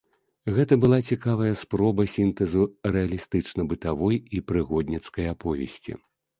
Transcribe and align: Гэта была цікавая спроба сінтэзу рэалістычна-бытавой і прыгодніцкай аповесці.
Гэта 0.53 0.77
была 0.85 0.97
цікавая 1.15 1.51
спроба 1.63 2.07
сінтэзу 2.15 2.63
рэалістычна-бытавой 2.97 4.15
і 4.39 4.45
прыгодніцкай 4.51 5.33
аповесці. 5.37 5.91